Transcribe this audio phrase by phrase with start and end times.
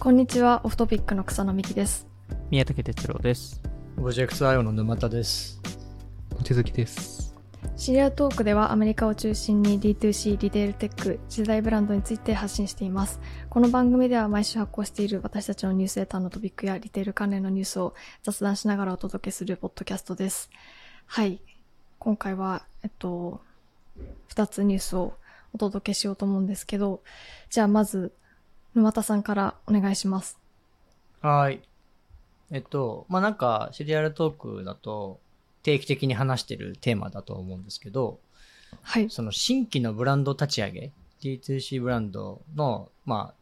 [0.00, 2.08] こんにちは、オフトピックの草野美希です。
[2.50, 3.60] 宮武哲郎です。
[3.96, 5.60] プロジェクト IO の沼田です。
[6.38, 7.36] 望月です。
[7.76, 13.20] シリアルトークではアメリカを中心に D2C、リテールテック、次世代ブランドについて発信しています。
[13.50, 17.92] この番組では毎週発行している私たちのニュースレターのトピックやリテール関連のニュースを
[18.22, 20.48] 雑談しながらお届けするポッドキャストです。
[21.04, 21.42] はい。
[21.98, 23.42] 今回は、えっと、
[24.28, 25.12] 二つニュースを
[25.52, 27.02] お届けしようと思うんですけど、
[27.50, 28.14] じゃあまず、
[28.74, 30.38] 沼田さんからお願いします。
[31.20, 31.60] はい。
[32.50, 35.20] えっと、まあ、なんか、シリアルトークだと、
[35.62, 38.18] 定期的に話してるテーマだと思うんですけど、
[38.82, 39.10] はい。
[39.10, 43.34] その新規のブランド立ち上げ、D2C ブランドの、まあ、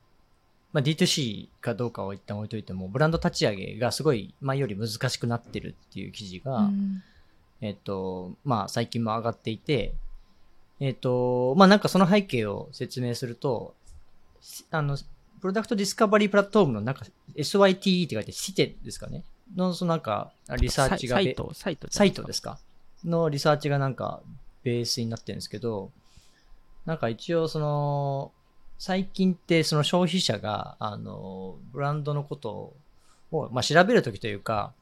[0.72, 7.02] まあ、D2C かどうかを一旦置いといても、ブランド立ち上げがすごい前より難しくなってるっていう記事が、うん
[7.60, 9.94] えっと、まあ最近も上がっていて、
[10.80, 13.74] えっと、まあなんかその背景を説明すると、
[14.40, 14.96] しあの、
[15.40, 17.04] プロダクトディスカバリープラットフォームのなんか
[17.36, 19.24] SYTE って書いて、シテですかね
[19.56, 21.88] の、そのなんか、リサーチがべサイト、サイト。
[21.90, 22.58] サイトですすか
[23.04, 24.20] のリサーチがなんか
[24.64, 25.90] ベースになってるんですけど、
[26.84, 28.32] なんか一応その、
[28.78, 32.74] 最近ってその消費者が、あの、ブランドのこと
[33.32, 34.72] を、まあ、調べるときというか、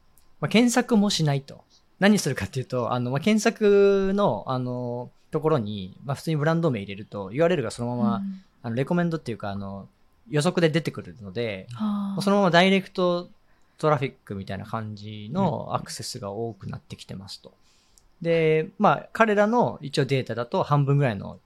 [0.41, 1.65] まあ、検索もしないと。
[1.99, 9.89] 何するかっていうと、あの、まあ、検索の、あの、ところに、まあ、普通にブランド名入れると、URL がそのまま、うんあの、レコメンドっていうか、あの、
[10.31, 11.67] 予測で出てくるので、
[12.21, 13.29] そのままダイレクト
[13.79, 17.53] トラフィックみたいな感じのアクセスが多くなってきてますと。
[18.23, 21.39] で、まあ、彼らの一応データだと半分ぐらいの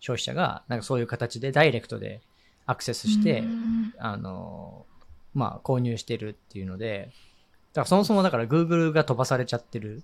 [0.00, 2.20] 消費者が、なんかそういう形でダイレクトで
[2.66, 4.86] アクセスして、うんあの、
[5.34, 7.10] まあ、購入してるっていうので、
[7.72, 10.02] だからそもそもだから Google が飛ばされちゃってる。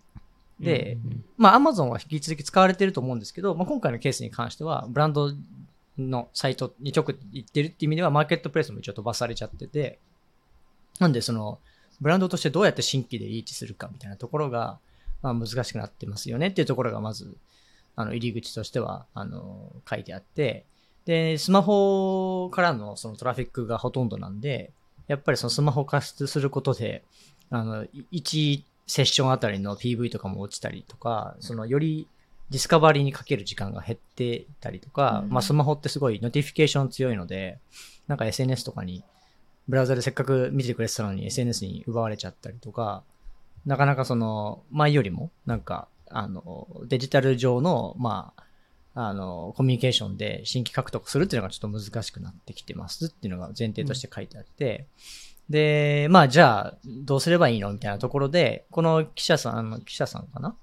[0.59, 0.99] で、
[1.39, 5.33] まあ、Amazon は引き続き使われてると思うんですけど、まあ、今回のケースに関しては、ブランド
[5.99, 9.99] のサイトに直行ってるって意味では、マーケットプレイスも一応飛ばされちゃってて、
[10.99, 11.59] なんでその、
[12.01, 14.79] ブランドとしてどうやって新規でリーチするかみたいなところが、
[15.23, 16.49] まあ、難しくなってますよね。
[16.49, 17.37] っていうところがまず、
[17.97, 20.65] あの、入り口としては、あの、書いてあって、
[21.05, 24.73] で、スマホからのそのトラフィックがほとんどなんで、
[25.09, 27.05] やっぱりそのスマホ化することで、
[27.51, 32.09] あの、1セッションあたりの PV とかも落ちたりとか、そのより
[32.51, 37.59] discovery にかける時間が減ってたりとか、うんまあスマホってすごい notification 強いので、
[38.09, 39.05] なんか SNS とかに、
[39.69, 43.05] ブラウザでせっかく見てくれてたのに SNS に奪われちゃったりとか、
[43.67, 48.45] なかなかその、前よりも、なんか、あの、デジタル上の、まあ、
[48.95, 54.87] あの、コミュニケーションで新規獲得するっていうのがちょっと難しくなってきてますっていうのが前提として書いてあって、
[55.49, 60.57] で、まあじゃあ、どうすればいいのみたいなところで、この記者さん、あの記者さんかな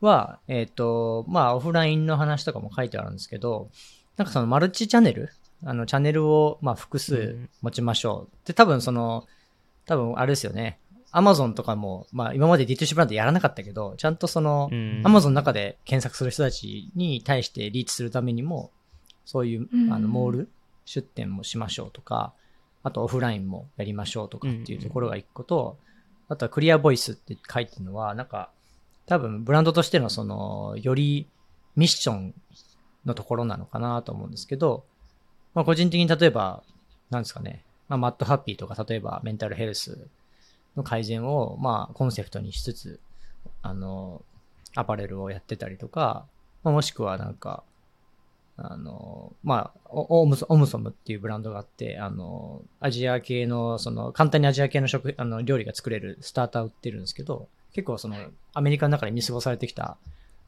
[0.00, 3.70] は、えっ、と、まあオフラインの話とかも書いてあるんですけど、
[4.16, 5.30] なんかそのマルチチャンネル？
[5.64, 8.46] あの、チャンネルを、まあ複数持ちましょう。
[8.46, 9.26] で、多分その、
[9.86, 10.78] 多分あれですよね。
[11.12, 15.02] アマゾンとかも、まあ今まで D2C ブランドやらなかったけど、ちゃんとその、うん。
[15.04, 18.70] アマゾンの中で検索する人たちに対してリーチするためにも、
[19.24, 19.92] そういう、うん。
[19.92, 20.50] あの、モール
[20.84, 22.34] 出店もしましょうとか、
[22.82, 25.78] あとオフラインもやりましょうとかっていうところが一個と、
[26.28, 28.50] あとはクリアボイスって書いてるのは、なんか、
[29.06, 31.26] 多分ブランドとしてのその、より
[31.76, 32.34] ミッション
[33.04, 34.84] のところなのかなと思うんですけど、
[35.54, 36.62] まあ個人的に例えば、
[37.10, 40.08] なんですかね、まあマットハッピーとか例えばメンタルヘルス
[40.76, 43.00] の改善を、まあコンセプトにしつつ、
[43.62, 44.22] あの、
[44.74, 46.26] アパレルをやってたりとか、
[46.64, 47.62] まあもしくはなんか、
[48.58, 58.16] あの、まあ、おオムソオムソムっていうブランドがあって、あの、アジア系の、その、簡単にアジア系の食、あの、料理が作れるスターターを売ってるんですけど、結構その、
[58.54, 59.98] アメリカの中で見過ごされてきた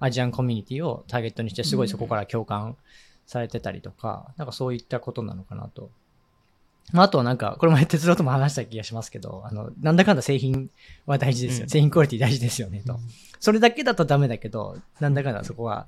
[0.01, 2.77] アジアンコミュニティをターゲットにして、すごいそこから共感
[3.27, 5.91] されてたりとか、なんかそういったことなのかなと。
[6.93, 10.71] まあ、あとはなんか、これ前哲郎とも話した気がしますけど、あの、なんだかんだ製品
[11.05, 11.65] は大事ですよ。
[11.65, 12.99] うん製品クオリティ大事ですよね、と。
[13.41, 15.87] それだけだとダメだけど、なんだかんだそこは、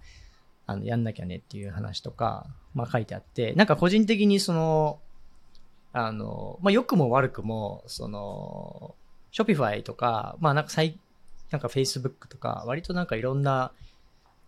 [0.70, 5.00] あの、やんなきゃねっていう話とか、まあ書いてあって、なんか個人的にその、
[5.92, 8.94] あの、まあ良くも悪くも、その、
[9.32, 10.96] ショピファイとか、まあなんか最、
[11.50, 13.72] なんか Facebook とか、割となんかいろんな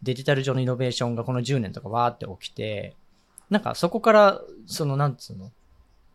[0.05, 2.94] デジタル上のイノベーションがこの10年とかわーって起きて、
[3.50, 5.50] なんかそこから、その、なんつうの、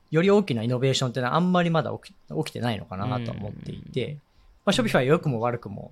[0.10, 4.20] より大きなイノベーションってのはあんまりまだ起き起きてないのかなとは思っていて、
[4.64, 5.92] まあ、ショピファイは良くも悪くも、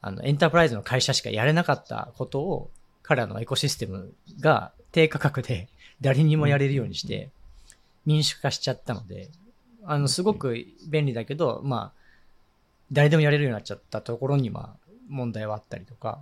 [0.00, 2.70] あの、エンタープライズの会社しかやれなかったことを、
[3.02, 5.68] 彼らのエコシステムが低価格で
[6.00, 7.30] 誰にもやれるようにして、
[8.04, 9.30] 民主化しちゃったので、
[9.84, 12.02] あの、すごく便利だけど、まあ、
[12.90, 16.20] 誰でもやれるようになっちゃったところに、まあ、問題はあったりとか、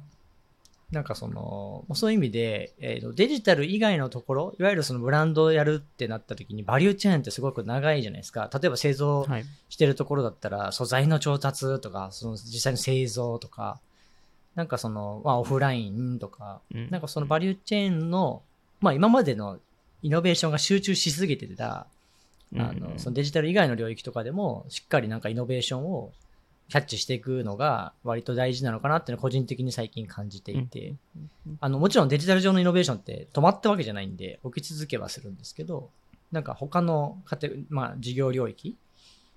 [0.92, 8.50] なんかその、そういう意味で、えーと、デジタル以外のところ、いわゆるそのブランドをやるってなった時に、バリューチェーンってすごく長いじゃないですか。
[8.52, 9.26] 例えば製造
[9.68, 13.80] してるところだったら、はい、素材の調達とか、その実際の製造とか、
[14.60, 18.42] なんかその、まあオフラインとか、うん、なんかそのバリューチェーンの、
[18.80, 19.58] まあ今までの
[20.02, 21.86] イノベーションが集中しすぎてた、
[22.54, 26.12] あの、そのデジタル以外の領域とかでも、しっかりなんかイノベーションを
[26.68, 30.92] キャッチしていくのが割と大事なのかなっていうのは個人的に最近感じていて、
[31.60, 35.88] あの、もちろんデジタル上のイノベーションって止まったわけじゃないんで、起き続けはするんですけど、
[36.32, 38.76] なんか他の家庭、まあ事業領域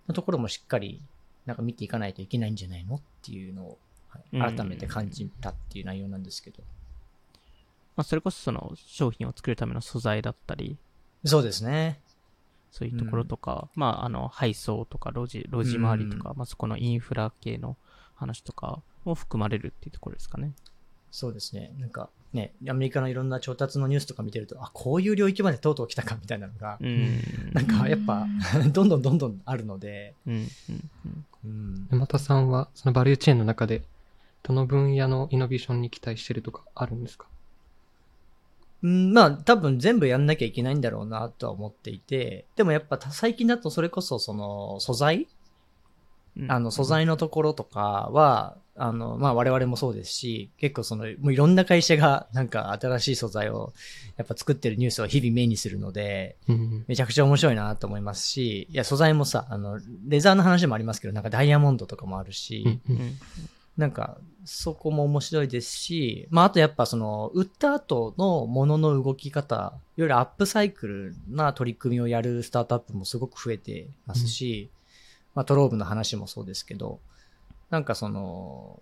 [0.09, 1.01] のところもしっかり
[1.45, 3.77] なんか見ていかないといけないんじゃないのっていうのを、はい、
[4.31, 6.63] 改めて感じたっていう内容なんですけど。
[7.95, 10.77] まあそれこそその商品を作るための素材だったり。
[11.25, 11.99] そうですね。
[12.73, 17.77] そういうところとか、うん、まあ、あの、配送とか、路地、路地回りとか、うん、まあ、そこのインフラ系の
[18.15, 20.53] 話とかも含まれるっていうところですかね。
[21.11, 21.71] そうですね。
[21.77, 27.21] なんか、ね、アメリカのいろんな調達のニュースとか見てると、あ、こういう領域までとうとう来たかみたいなのが、うん、
[27.53, 28.25] なんかやっぱ、
[28.73, 30.15] どんどんどんどんあるので。
[30.25, 30.47] うん。
[31.45, 31.87] うん。
[31.91, 33.83] 山田さんは、そのバリューチェーンの中で、
[34.43, 37.27] どの分野のイノベーションに期待してるとかあるんですか？
[38.83, 45.27] うん、まあ多分全部やんなきゃいけないんだろうなとは思っていて、でもやっぱ最近だとそれこそその素材、
[46.37, 53.71] うん、あの素材のところとかは、あの、まあ我々もそうですし、結構その、もういろんな会社がなんか新しい素材を
[54.17, 56.35] やっぱ作ってるニュースを日々目にするので、
[56.87, 62.79] めちゃくちゃ面白いなと思いますし、いや素材もさ、あの、レザーの話もありますけど、なんかダイヤモンドとかもあるし、
[63.77, 74.79] なんか、そこも面白いですし、まあ、あとやっぱその、売った後のものの動き方、いわゆるアップサイクルな取り組みをやるスタートアップもすごく増えてますし、うん、
[75.35, 76.99] まあ、トローブの話もそうですけど、
[77.69, 78.79] なんかその、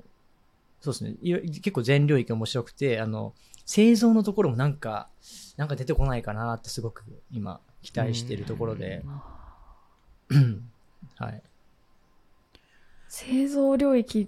[0.82, 3.34] そうですね、結構全領域面白くて、あの、
[3.66, 5.08] 製造のところもなんか、
[5.56, 9.06] なんか出てこないかなってすごく今期待しているところで、
[11.16, 11.42] はい。
[13.08, 14.28] 製造領域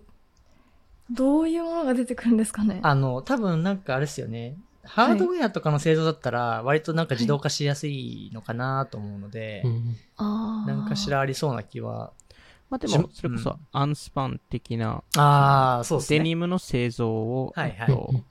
[1.13, 2.80] どういうものが出てくるんですかね？
[2.81, 4.57] あの、多分なんかあれですよね。
[4.83, 9.63] ハードウェアとかの製造だったら、割となんか自動化しやすいのかなと思うので、
[10.18, 12.12] はい、なんかしらありそうな気は。
[12.69, 16.19] まあでも、それこそ、アンスパン的な、ああ、そうですね。
[16.19, 17.54] デニムの製造を、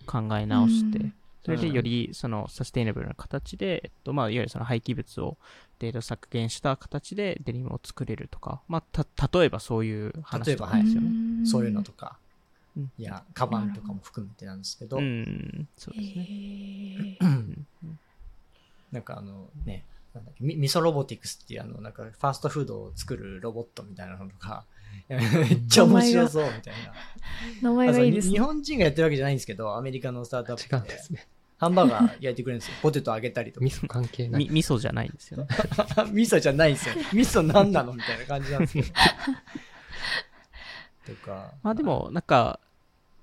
[0.06, 1.12] 考え直して、
[1.44, 5.38] それでよりそのサステイナブルな形で、えっと、まあ、いわゆるその廃棄物を
[5.78, 11.46] データ削減した形でデニムを作れるとか、まあ、た、例えばそういう話とかですよね。
[11.46, 12.18] そういうのとか。
[12.76, 17.18] いや、カバンとかも含めてなんですけど、うん、そうですね。
[18.90, 19.84] なんかあのね、
[20.14, 24.64] なんだっけミ、ミソロボティクスっていうあの、なんかファーストフードを作るロボットみたいなのとか、
[25.08, 26.74] めっちゃ面白そうみたい
[27.62, 27.70] な。
[27.70, 30.94] 名前がいいです、ね、日本人がやってるわけじゃないんですけど、アメリカのスタートアップで。
[30.94, 31.26] ですね。
[31.58, 32.74] ハンバーガー焼いてくれるんですよ。
[32.82, 33.64] ポテト揚げたりとか。
[33.64, 34.48] 味噌関係ない。
[34.50, 35.46] 味噌じゃないんですよ、ね。
[36.12, 36.94] 味噌じゃないんですよ。
[37.12, 38.88] 味噌何なのみたいな感じなんですけど。
[41.06, 41.52] とか。
[41.62, 42.60] まあでも、なんか、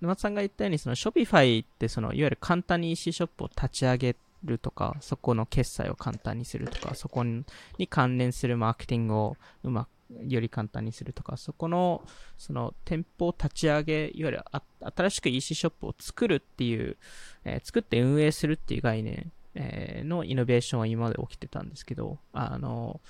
[0.02, 7.46] 沼津さんが言ったように、その Shopify ってその、いわゆる簡単に EC ショップを立ち上げるとか、そこの決済を簡単にするとか、そこに
[7.88, 9.90] 関連するマーケティングをうまく、
[10.28, 12.04] より簡単にするとか、そこの、
[12.38, 14.44] その店舗を立ち上げ、いわゆる
[14.82, 16.98] 新しく EC ショップを作るっていう、
[17.46, 23.02] えー、作って運営するっていう概念、えー、のイノベーションは今まで起きてたんですけど、あの、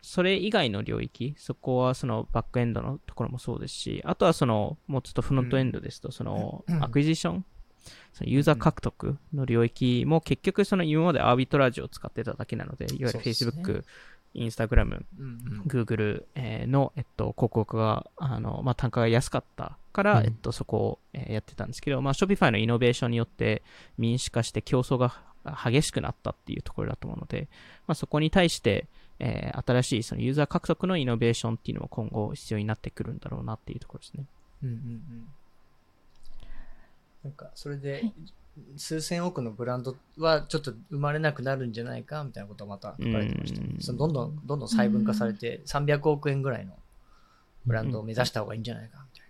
[0.00, 7.44] それ以外の領域、そこはそのバックエンドのところもそうですし、あとはその、もうちょっとフロントエンドですと、その、 acquisition、
[8.12, 13.84] そのユーザー獲得の領域も結局その今までアービトラージを使ってただけなので、いわゆる Facebook、
[14.34, 15.04] インスタグラム、
[15.66, 16.24] Google
[16.66, 23.62] の、えっと、広告が、あの、まあ、単価が安かったから、えっと、そこを、えやってたんですけど、まあ、Shopify のイノベーションによって
[23.96, 27.48] 民主化して競争が激しくなったっていうところだと思うので、
[27.86, 28.86] まあ、そこに対して、
[29.20, 34.24] えー、新しいそのユーザー獲得のイノベーションっていうのも今後必要になってくるんだろうなっていうところですね。
[34.62, 35.28] うんうんうん。
[37.24, 38.04] なんか、それで、
[38.76, 43.60] 数千億のブランドはちょっと生まれなくなるんじゃないかみたいなことはまた書かれてました。
[43.80, 46.74] そのどんどん、どんどん細分化されて、300億円ぐらいの
[47.66, 49.28] ブランドを目指した方がいいんじゃないかみたい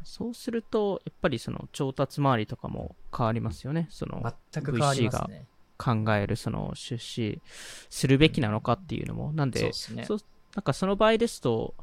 [0.00, 0.04] な。
[0.04, 3.88] そうすると、やっぱりその調達周りとかも変わりますよね。
[3.90, 4.22] その
[4.52, 5.46] 全く変わりますね。
[5.78, 7.40] 考える、その出資
[7.88, 10.18] するべきなのかっていうのも、なんで、そ
[10.54, 11.74] なんかその場合ですと、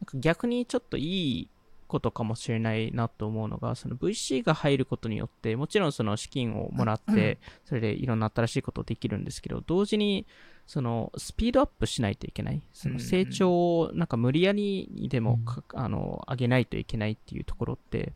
[0.00, 1.48] なんか逆にちょっといい
[1.88, 10.26] ことかもしれないなと思うのが、その VC が入ることによって、もちろんその資金をもらって、それでいろんな新しいことできるんですけど、同時に、
[10.66, 12.62] そのスピードアップしないといけない。
[12.72, 15.40] その成長をなんか無理やりにでも、
[15.74, 18.14] あの、上げないといけないっていうところって、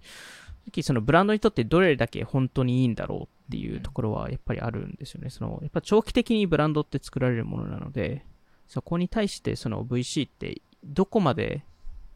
[0.82, 5.30] そのブランドにとってどれだけ本当にいいんだろうっていうところはやっぱりあるんですよね。
[5.30, 8.24] その、やっぱ長期的にブランドって作られるものなので、
[8.68, 11.64] そこに対してその VC ってどこまで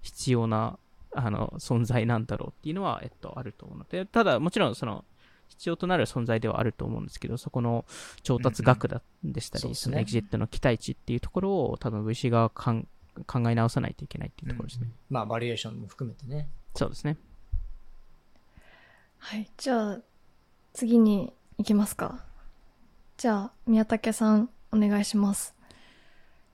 [0.02, 0.78] 必要な
[1.12, 5.04] あの存在なんだろうっていうのは、えっと、あると思うので、ただもちろんその
[5.49, 7.84] 必要となる存在ではあると思うんですけど、そこの
[8.22, 12.87] 調達額だでしたり、うんうんそのエグジットの期待値っていうところを多分 VC がかん
[13.26, 14.88] 考え直さないといけないっていうところですね。
[15.10, 16.49] まあ、バリエーションも含めてね。
[16.75, 17.18] そうですね。
[19.18, 19.50] はい。
[19.56, 19.99] じゃあ、
[20.72, 22.24] 次に行きますか。
[23.16, 25.54] じゃあ、宮武さん、お願いします。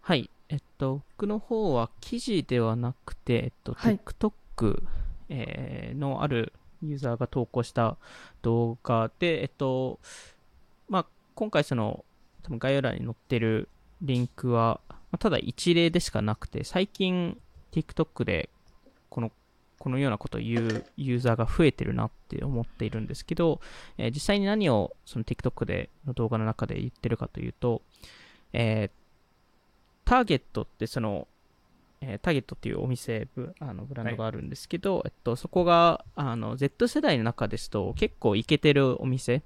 [0.01, 0.31] はい。
[0.49, 4.83] えっと、僕の方は記事ではなくて、えっと、はい TikTok、
[5.29, 7.97] えーのあるユーザーが投稿した
[8.43, 9.99] 動画で、えっと、
[10.89, 12.05] まあ、今回その、
[12.43, 13.69] 多分概要欄に載ってる
[14.03, 17.39] リンクは、まあただ一例でしかなくて、最近
[17.73, 18.51] TikTok で
[19.09, 19.33] この、
[19.79, 23.61] このようなことを言うユーザーが増えてるなって思っているんですけど、
[23.99, 27.83] えー実際に何をその TikTok での動画の中で言ってるかというと、
[28.53, 28.97] えー
[30.05, 31.27] ターゲットってその、
[32.01, 39.43] えーターゲットっていうお店ブあのブランドがあるんですけど、えっと、そこがあの Z 世代の中ですと結構イケてるお店、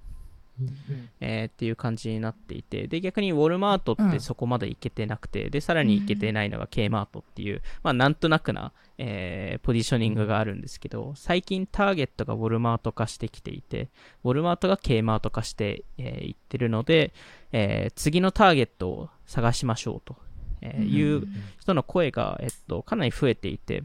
[1.20, 13.88] えーっていう感じになっていてで逆にウォルマートってそこまでイケてなくて、でさらにイケてないのが K マートっていう、まあ、なんとなくな、えーポジショニングがあるんですけど最近ターゲットがウォルマート化してきていて
[14.24, 17.12] ウォルマートが K マート化してい、えーいってるので、
[17.52, 20.16] えー次のターゲットを探しましょうと、
[20.62, 21.26] えーいう
[21.60, 23.82] 人の声が、えっと、かなり増えていて、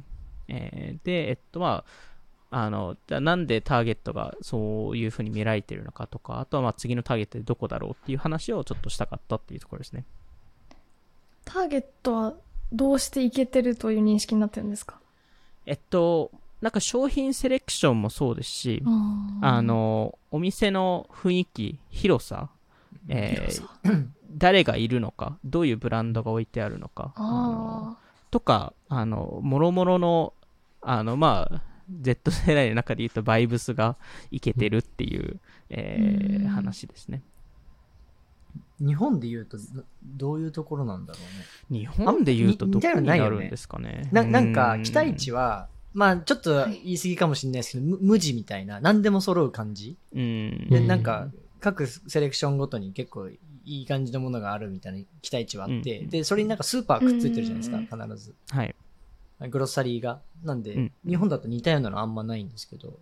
[0.48, 2.15] えーで、えっと、まあ、
[2.52, 10.06] あの、じゃあなんでターゲットがそういうふうに見られてるのかとか、あとはまあ次のターゲットでどこだろうっていう話をちょっとしたかったっていうところですね。
[11.44, 12.34] ターゲットは
[12.72, 15.00] どうしていけてるという認識になってるんですか？
[15.66, 22.50] えっと、なんか商品セレクションもそうですし、ああ、の、お店の雰囲気、広さ、
[23.10, 27.98] えー 誰がいるのか、どういうブランドが置いてあるのか、あのあ
[28.32, 30.34] とか、あの、もろもろの、
[30.82, 31.62] あの、まあ、
[32.02, 33.98] Z 世代の中で言うとバイブスが
[34.32, 35.40] いけてるっていう、
[35.70, 37.22] えーうん話ですね。
[38.80, 41.20] 日本で言うと、どどういうところなんだろ
[41.70, 41.80] うね。
[41.80, 44.10] 日本で言うとあどこになるんですかね。
[44.12, 50.68] ななんかう、期待値は、まあちょっと言い過ぎかもしれないですけど、無無地みたいな、何でも揃う感じうん。
[50.70, 51.30] で、うんなんか、
[51.62, 58.36] 各セレクションごとに結構いい感じのものがあるみたいな期待値はあって、うんで、それになんかスーパーくっついてるじゃないですうんか、必ず。
[58.50, 58.76] はい。
[59.50, 60.22] グロッサリーが。
[60.44, 60.92] なんで、うん。
[61.08, 63.00] 日本だと似たようなのあんまないんですけど。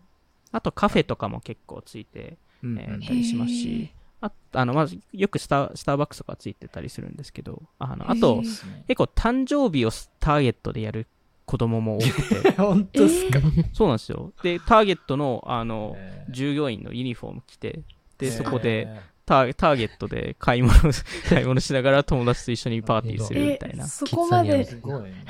[0.51, 8.41] あとカフェとかも結構ついて、うんえーたりしますし、ああの、まず、よくスター、スターバックスとかついてたりするんですけど、あの、あへと
[8.87, 11.07] 結構誕生日をターゲットでやる
[11.45, 13.39] 子供も多くて、 本当っすか、
[13.73, 14.31] そうなんですよ。
[14.41, 16.31] で、ターゲットの、あの、えー。
[16.31, 17.83] 従業員のユニフォーム着て、
[18.17, 18.31] で、えー。
[18.31, 18.87] そこで、
[19.25, 20.74] ターターゲットで買い物、
[21.30, 23.86] 買い物しながら友達と一緒にパーティーするみたいな。
[23.86, 25.25] えそこまで、すごいね。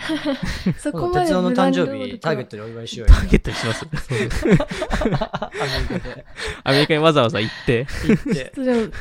[0.78, 2.52] そこまで鉄道の誕生日、ターゲット。
[2.52, 3.20] トでお祝いしようタよ。
[3.22, 3.86] ーゲットにします。
[3.86, 6.26] アメリカで。
[6.64, 8.34] アメリカにわざわざ行って、行って。
[8.34, 8.92] ちょっとでも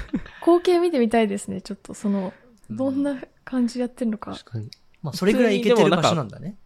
[0.41, 1.61] 光景見てみたいですね。
[1.61, 2.33] ちょっとその、
[2.71, 4.33] どんな感じでやってるのか。
[4.33, 4.71] 確かに。
[5.03, 6.57] まあ、それぐらい行けてる場所なんだね。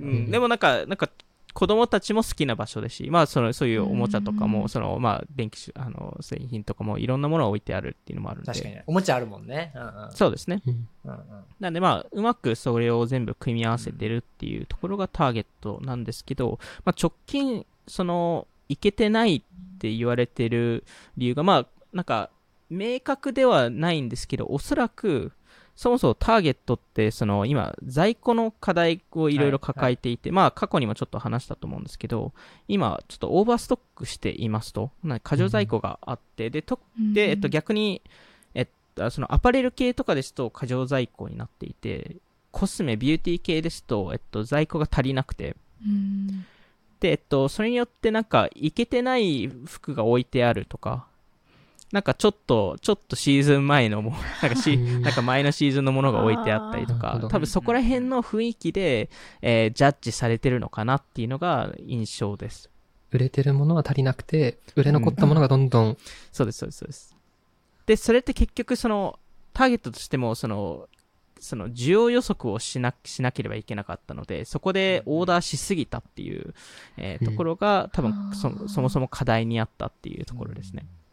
[0.00, 1.08] うんうんでもなんか、なんか、
[1.54, 8.52] 子供たちも好きな場所ですし、まあ、その、そういうおもちゃとかも、うんその、まあ、電気し、あの、製品とかもいろんなものが置いてあるっていうのもあるんで。
[8.52, 8.76] 確かに。
[8.86, 9.72] おもちゃあるもんね。
[9.74, 10.12] うんうん。
[10.12, 10.62] そうですね。
[10.66, 11.18] うんうんうん
[11.60, 20.84] なんでまあ、うまくそれを全部組み合わせてるっていうところがターゲットなんですけど、まあ、直近、その、いけてないって言われてる
[21.16, 22.30] 理由が、まあ、なんか、
[22.70, 25.32] 明確ではないんですけど、おそらく、
[25.76, 32.32] そもそもターゲットって、その、今、在庫の課題をいろいろ抱えていて、まあ、過去にもちょっと話したと思うんですけど、
[32.68, 36.78] 今、ちょっとオーバーストックしていますと、な過剰在庫があって、で、と
[37.12, 38.02] で、えっと、逆に、
[38.54, 42.16] えっと、そのアパレル系とかですと過剰在庫になっていて、
[42.52, 46.46] コスメ、ビューティー系ですと、えっと、在庫が足りなくて、うん。
[47.00, 51.06] で、えっと、それによってなんか、いけてない服が置いてあるとか、
[51.94, 55.02] なんかちょっと、ちょっとシーズン前のも、 なんかし、うん。
[55.02, 59.10] なんか前のシーズンのものが置いてあったりとか多分そこら辺の雰囲気で、
[59.42, 62.68] えージャッジされてるのかなっていうのが印象です。
[63.12, 65.96] 売れてるものは足りなくて、売れ残ったものがどんどん、
[66.32, 67.16] そうです、そうです、そうです。
[67.86, 69.20] で、それって結局、その、
[69.52, 70.88] ターゲットとしても、その、
[71.38, 76.54] その需要予測をしなしなければいけなかったので、そこでオーダーしすぎたっていう、
[76.96, 77.32] えーうん。
[77.32, 80.82] ところが、多分そ、そもそも課題にあったっていうところですね。
[80.98, 81.03] うん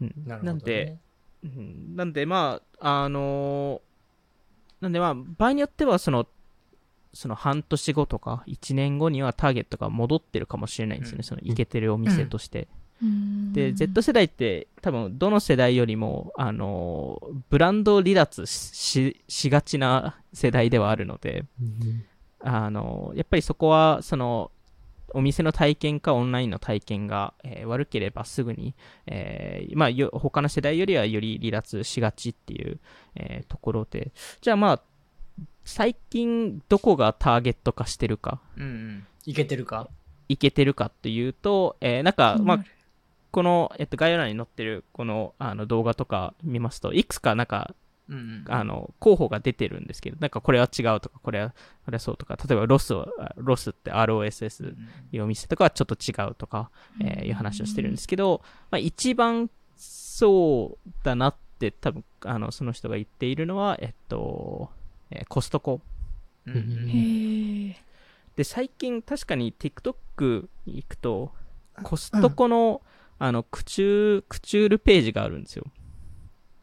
[0.00, 0.42] なるほど、ね。
[0.42, 0.98] なんで、
[1.44, 1.96] うん。
[1.96, 3.86] なんで、まあ、あのー
[4.80, 6.26] なんでまあ、場合によっては、その、
[7.12, 11.24] その半年後とか1年後にはターゲットが戻ってるかもしれないんですよね、うん。
[11.24, 12.68] そのイケてるお店として。
[13.02, 13.52] うん。
[13.54, 21.46] で、Z 世代って多分どの世代よりも、あの、ブランド離脱しししがちな世代ではあるので、
[22.40, 24.50] あの、やっぱりそこは、その、
[25.14, 28.74] お店の体験かオンラインの体験が、えー悪ければすぐに、
[29.06, 32.78] えーまあよ、他の世代よりはより離脱しがちっていう、
[33.14, 34.82] えーところで、じゃあまあ、
[35.64, 39.06] 最近どこがターゲット化してるか、うんうん。
[39.24, 39.88] いけてるか？
[40.28, 42.64] いけてるかっていうと、えーなんか、まあ
[43.32, 47.74] この、えっと、概要欄に載ってるこのあの動画とか見ますと、いくつかなんか、
[48.08, 48.44] うんうん。
[48.48, 51.50] あの、候補が出てるんですけど、なんかこれは違うとか、これは、
[51.84, 54.74] これはそうとか、例えばロスは、ロスって ROSS
[55.12, 56.70] いうお店とかはちょっと違うとか、
[57.00, 64.70] えーいう話をしてるんですけど、まあ、一番そうだなって多分、あの、その人が言っているのは、えっと、
[65.10, 65.80] えーコストコ。
[66.46, 67.76] うんうんへえ。
[68.36, 71.32] で、最近確かに TikTok に行くと、
[71.82, 72.82] コストコの、
[73.18, 75.64] あの、クチュー、クチュールページがあるんですよ。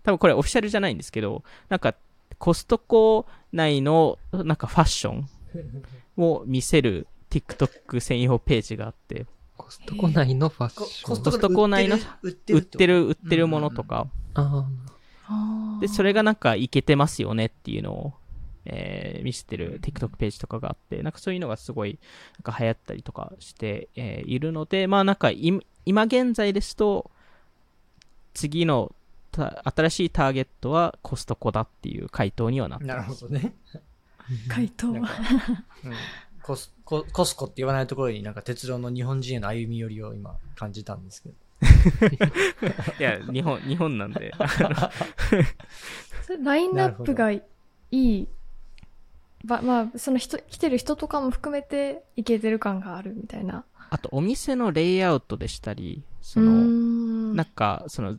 [0.03, 1.95] 多分これオフィシャルじゃないんですけど、なんか、
[2.39, 5.29] コストコ内の、なんかファッション
[6.17, 11.10] を見せる TikTok 専用ページがあって、コストコ内のファッこション？
[11.10, 14.67] コストココストコ内の売ってる売ってる、売売ってるものとか、あ
[15.27, 15.81] あー。
[15.81, 18.13] で、それがなんかいけてますよねっていうのを、
[18.65, 21.98] えー見せてる TikTok ページとかがあって、なんかそういうのがすごい、
[22.43, 25.53] なんか流行ったりとかして、えーいるので、まあなんかい
[25.86, 27.10] 今現在ですと、
[28.33, 29.02] 次のた
[29.34, 33.04] 新しいターゲットはコストコだっていう回答にはなってなる。
[33.04, 33.54] ほどね。
[34.48, 35.12] 回答なんか
[35.84, 35.94] うん
[36.42, 41.36] コスココスコって言わないところになんか鉄道の日本人への歩み寄りを今感じたんですけど。
[43.00, 44.34] いや、日本、日本なんで。
[46.44, 47.42] ラインナップがい
[47.92, 48.28] い。
[49.46, 53.66] ばまあ、その人、来てる人とかも含めて、いけてる感があるみたいな。
[53.90, 58.18] あと、お店のレイアウトでしたり、その、んなんか、その、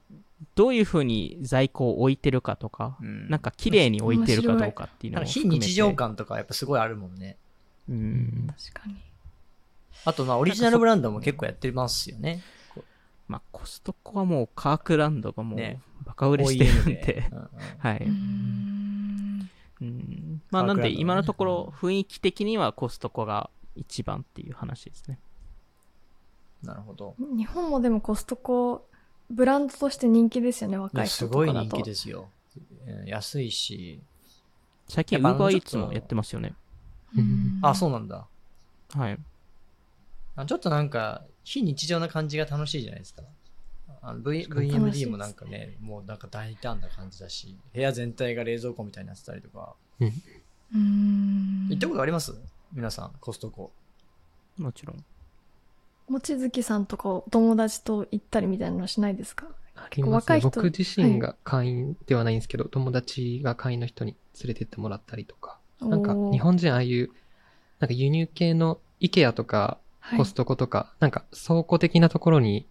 [0.55, 5.67] どういう風に在庫を置いてるかとか、うんなんか綺麗に置いてるかどうかっていうなんか非のを含めて。
[5.67, 7.37] 日常感とかやっぱすごいあるもんね。
[7.89, 8.47] うん。
[8.49, 8.97] 確かに。
[10.05, 12.43] あとまあオリジナルブランドも結構やってますよね。
[13.27, 17.29] まあ、コストコはもう、カークランドがもうね、バカ売れしてるんで。
[17.33, 17.97] うんうんはい。
[17.97, 20.43] うーんうん。
[20.51, 25.19] まあ、なんで、今のところ、雰囲気的にはコストコが一番っていう話ですね。
[26.63, 27.15] なるほど。
[27.19, 28.89] 日本もでもコストコ、
[29.31, 31.55] ブランドとして人気ですよね、い若い人とかだと。
[31.55, 32.29] ごい人気ですよ。
[32.87, 34.01] うん安いし。
[34.89, 36.55] 最近、ウーバーイーツもやってますよね。
[37.17, 38.27] うんあ、そうなんだ。
[38.95, 39.19] はい。
[40.37, 43.23] あちょっとなんか、非日常な感じが楽しいじゃないですか。
[44.03, 49.75] あの v VMD すもなんかね、もうなんか大胆な感じだし、部屋全体が冷蔵庫みたいになってたりとか。
[50.01, 51.69] うーん。
[51.71, 52.35] 行ったことあります？
[52.73, 53.73] 皆さん、コストコ。
[54.59, 55.05] もちろん。
[56.09, 59.47] 望月さんとかお友達と行ったりみたいなのしないですか？
[59.77, 60.15] ありますね。
[60.15, 65.59] 若い人僕自身が会員ではないんですけど、友達が会員の人に連れてってもらったりとか。
[65.81, 67.11] なんか日本人ああいう、
[67.81, 72.67] なんか輸入系の IKEA とかはいコストコとか、なんか倉庫的なところに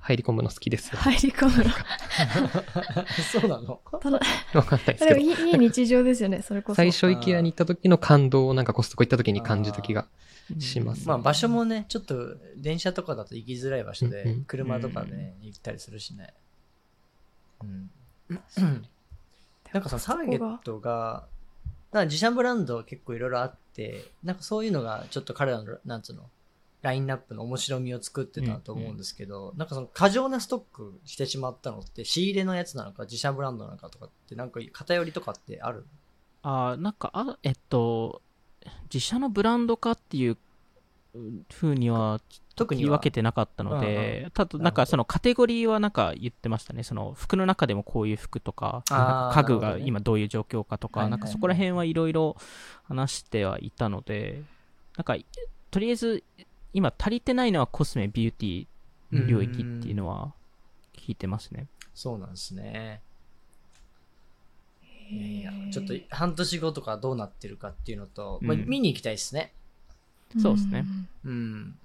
[0.00, 0.98] 入り込むの好きですよ。
[0.98, 1.70] 入り込むの。
[3.32, 3.80] そうなの？
[4.00, 4.20] ただ
[4.52, 5.20] わかんないですでけど。
[5.20, 6.76] もいいいい日常ですよね、それこそ。
[6.76, 10.06] 最初 IKEA に行った時の感動をなんかコストコ行った時に感じた気が
[10.58, 11.08] します。
[11.08, 16.34] まあ場所もね、ちょっと電車とかだと行きづらい場所でうんうん、車とかでね、行ったりするしね。
[17.62, 17.90] うん。
[19.72, 21.26] なんかそのターゲットが、
[21.92, 26.28] なんか自社ブランド結構いろいろあって、なんかそういうのがちょっと彼らの、なんつうの、
[26.82, 35.86] ラインナップの面白みを作ってたと思うんですけど、なんかその過剰なストックしてしまったのって仕入れのやつなのか自社ブランドなのかとかってなんか偏りとかってある？
[36.42, 38.20] あーなんか、あ、えっと、
[38.92, 40.36] 自社のブランド化っていう
[41.50, 42.20] 風には
[42.56, 46.82] 特には言い分けてなかったのうんうで、ただ、なんかそのカテゴリーはなんか言ってましたね。
[46.82, 52.36] その服の中でもこういう服とか、家具が今どういう状況かとか、はいはいなんかそこら辺はいろいろ
[52.84, 54.42] 話してはいたので、
[54.96, 55.16] なんか、
[55.70, 56.22] とりあえず
[56.72, 60.32] 今足りてないのはコスメ、ビューティー領域っていうのは
[60.96, 61.66] 聞いてますね。
[61.94, 63.00] そうなんですね。
[65.12, 69.52] いやいやちょっと半年後とかどうなってるかっていうのと、まあ、うん見に行きたいですね。
[70.38, 71.78] そうですねんうん。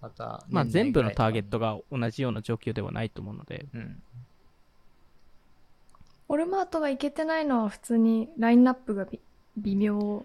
[0.00, 1.58] また、まあ全部のターゲット。
[1.58, 4.02] が同じような状況ではないと思うので、うん。
[6.28, 9.20] オルマートがいけてないのは普通にラインナップがび
[9.56, 10.24] 微妙。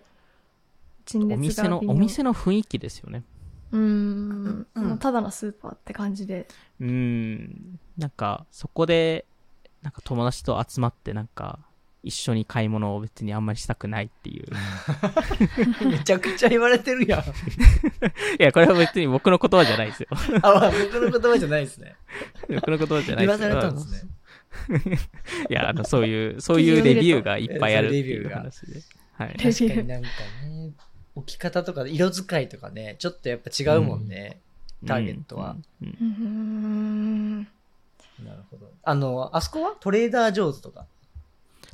[1.05, 3.23] 陳列がお店の、お店の雰囲気ですよね。
[3.71, 4.67] うーん。
[4.73, 6.47] うんまあただのスーパーって感じで。
[6.79, 9.25] うーん、なんか、そこで、
[9.81, 11.59] なんか友達と集まって、なんか、
[12.07, 14.47] 一緒に買い物を別にあんまりしたくないっていう。
[15.85, 17.19] めちゃくちゃ言われてるやん。
[18.39, 20.07] いや、これは別に僕の言葉じゃないですよ。
[20.11, 21.95] あ、まあ、僕の言葉じゃないですね。
[22.49, 24.09] 僕の言葉じゃないです言わされたんですね。
[25.49, 28.81] いや、あの、そういう、そういうレビューがいっぱいあるっていう話で。
[29.13, 29.29] はい。
[29.29, 30.71] レビュー確かになんかね、
[31.15, 34.39] 置き方とか色使いとかね、ちょっとやっぱ違うもんね。
[34.85, 35.55] ターゲットは。
[35.81, 35.87] うん。
[35.87, 37.39] うんうーん。
[38.25, 38.71] なるほど。
[38.83, 40.85] あの、あそこはトレーダー上手とか。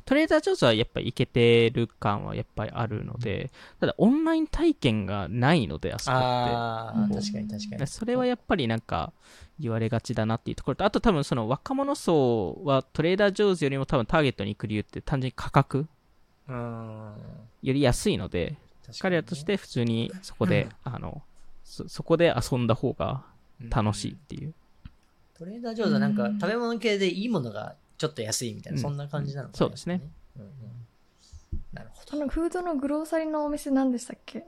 [0.04, 6.24] トレーダー上手はやっぱりいけてる感はやっぱりあるので、ただオンライン体験がないので、あそこって。
[6.26, 7.86] あ確かに確かに。
[7.86, 9.12] それはやっぱりなんか
[9.58, 15.86] 言われがちだなっていうところと、あと多分その若者層はトレーダー上手よりも多分ターゲットに行く理由って単純に価格
[16.48, 17.14] うん。
[17.62, 18.56] より安いので、
[19.00, 21.22] 彼らとして普通にそこで、あの、
[21.64, 23.24] そ、そこで遊んだ方が
[23.70, 24.52] 楽しいっていう。
[25.36, 30.02] トレーダー上手はなんかうん食べ物系でいいものがちょっと安いみたいな、うんそんな感じなのかな、そうですね
[30.36, 30.50] うんうん。
[31.72, 34.44] なるほあの、フードのグローサリーのお店何でしたっけ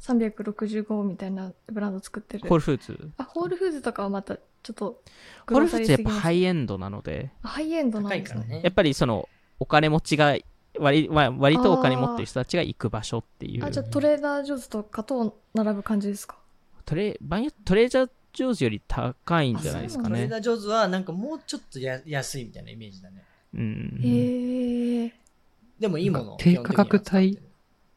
[0.00, 2.46] ?365 みたいなブランド作ってる。
[2.46, 3.10] ホールフーズ。
[3.16, 5.02] あ、ホールフーズとかはまたちょっと
[5.48, 8.08] ホールフーズやっぱハイイエンドなので、ハイエンドど。
[8.08, 8.44] なんですね。
[8.44, 8.60] ね。
[8.62, 10.36] やっぱりそのお金持ちが
[10.78, 13.64] 割割割とお金持ってる人たちが行く場所っていう。
[13.64, 16.36] あ、じゃあトレーダー上手とかと並ぶ感じですか
[16.84, 20.38] トレ場合によってトレージャー上手より高いんじゃないですかねトレーダ。
[20.38, 23.22] ー上手はなんかもうちょっとや安いみたいなイメージだね。
[23.54, 24.00] うん。
[24.02, 25.12] へえ。
[25.78, 27.38] でもいいものを低価格帯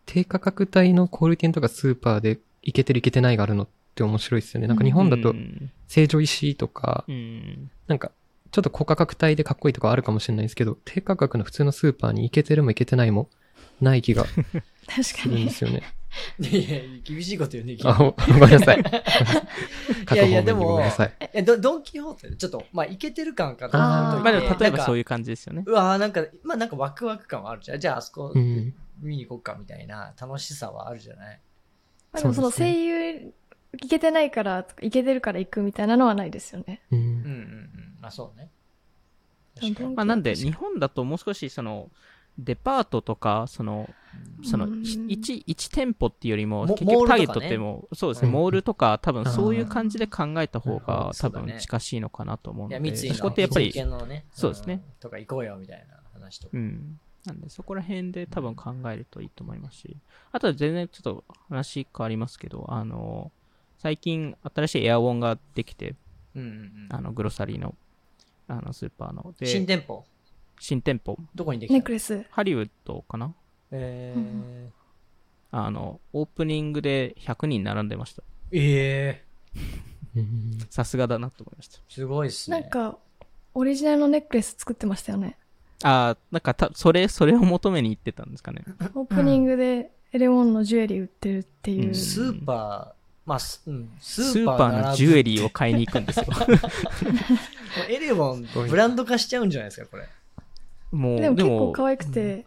[0.06, 4.68] 低価格帯の小売店とかスーパーでいけてるいけてないがあるのって面白いですよね。
[4.68, 7.70] なんか日本だとうん成城石井とか、うん。
[7.88, 8.12] なんか
[8.52, 13.30] ちょっと高価格帯でかっこいいとかあるかもしれないですけど、低価格の普通のスーパーにいけてるもいけてないも
[13.82, 14.36] ない気が確
[14.98, 15.52] かするんにで。
[15.52, 15.82] すよね。
[16.40, 17.78] いやいや、厳しいこと言うね。
[17.84, 18.80] あ、ご ごめんなさい。
[20.14, 20.82] いやいやでも。
[21.34, 25.06] えドドン・キホーテ、ちょっと、まあ、いけてる感かとあーまあでも例えばそういう。
[25.06, 25.64] 感じですよね。
[25.66, 27.80] うわーなんか、まあなんかワクワク感はあるじゃん。
[27.80, 28.74] じゃああそこうん。
[29.02, 31.40] 見に行こうかみたいな楽しさはあるじゃない？
[32.14, 33.34] まあでもその声優、
[33.82, 36.82] いけてないから、いけてるから行くみたいなのはないですよね。
[36.92, 36.96] う。
[36.96, 37.98] うんんうんうん。
[38.02, 38.50] まあそうね。
[39.96, 41.92] まあなんで日本だともう少しその
[42.38, 43.90] デパートとかその
[44.44, 44.84] そのうん。
[44.84, 48.34] 一一店舗っていうよりもモ結局ターゲットってもうそうですねうん。
[48.34, 53.72] モールとか多分そういう感じで考えた方うんが多分近しいのかなと思ういや、ので三井のそこってやっぱり
[54.32, 54.76] そうですね。
[54.76, 54.84] ん。
[55.00, 56.52] とか行こうよみたいな話とか。
[56.54, 57.00] うん。
[57.26, 59.98] なんでそこら辺で多分考えるといいと思いますし。
[60.32, 63.32] あとは全然ちょっと話変わりますけどあの
[63.78, 65.96] 最近新しいエアウォンができて
[66.36, 66.88] うんうんうん。
[66.90, 67.76] あのグロサリーの
[68.48, 69.34] あのスーパーの。
[69.40, 70.04] で新店舗？
[70.64, 71.80] 新店舗どこにできたの？
[71.80, 72.26] ネックレス。
[72.32, 73.34] ハリウッドかな？
[73.72, 74.74] えうん
[75.52, 78.24] あの、オープニングで100人並んでました。
[78.24, 78.24] ー、
[78.54, 79.24] え
[80.16, 81.80] うんさすがだなと思いました。
[81.80, 82.62] ー、すごいっすね。
[82.62, 82.98] なんか、
[83.54, 85.38] オリジナルのネックレス作ってましたよね。
[85.84, 88.64] ああ、なんかた、それ、それを求めに行ってたんですかね。
[88.96, 91.88] オープニングでエレモンのジュエリー売ってるっていう。
[91.90, 96.26] うんスーパー、まあ、すうん、ススーパーのジュエリーを買いに行くんですよ。
[96.26, 97.92] ー。
[97.94, 100.08] エレモン、ブランド化しちゃうんじゃないですか、これ。
[100.94, 102.46] もう、でも結構も可愛くて、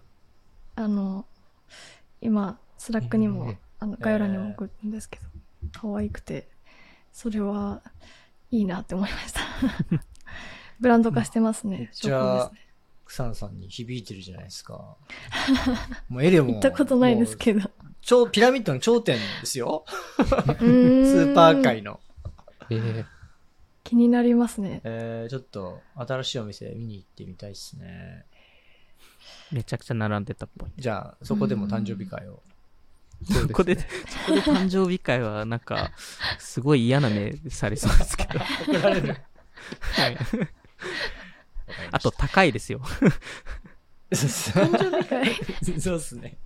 [0.77, 1.27] あの、
[2.21, 5.25] 今、スラックにも、ええあの、概要欄にも送るんですけど、
[5.73, 6.49] 可愛くて、
[7.13, 7.83] それは
[8.51, 9.41] いいなって思いました。
[10.81, 11.79] ブランド化してますね。
[11.79, 12.15] ですね。
[13.05, 14.97] 草野さんに響いてるじゃないですか。
[16.09, 16.53] もうエレモン。
[16.55, 17.61] 行ったことないですけど。
[17.61, 17.71] ど。
[18.01, 19.85] 超、ピラミッドの頂点ですよ。
[20.17, 22.01] ススーパー界の。
[22.71, 23.07] えー
[23.87, 24.81] 気になりますね。
[24.83, 28.27] えー、ちょっと、新しいお店見に行ってみたいですね。
[29.53, 30.71] う、めちゃくちゃ並んでたっぽい。
[30.77, 32.43] じゃあ、そこでも誕生日会を。
[33.25, 33.87] そうそこで、す
[34.27, 35.93] そこで誕生日会は、なんか、
[36.39, 38.41] すごい嫌な目されそうですけど。
[38.67, 39.17] 怒られる。
[39.95, 40.17] はい。
[41.93, 42.81] あと、高いですよ。
[44.11, 46.39] 誕生日会そうっすね。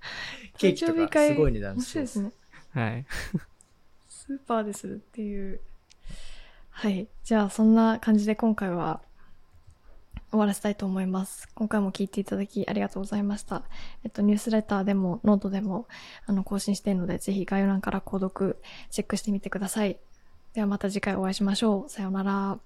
[0.58, 2.32] ケーキとか誕生日会すごい値段面白いですね。
[2.72, 3.06] はい。
[4.08, 5.60] スーパーでするっていう。
[6.70, 7.08] はい。
[7.24, 9.00] じゃあ、そんな感じで今回は
[10.30, 11.48] 終わらせたいと思います。
[11.54, 13.62] 今回も聞いていただきありがとうございました。
[14.04, 15.86] えっと、ニュースレターでもノートでも
[16.26, 18.60] あの更新しているので、ぜひ概要欄から購読
[18.90, 19.98] チェックしてみてください。
[20.54, 21.88] ではまた次回お会いしましょう。
[21.88, 22.58] さようなら。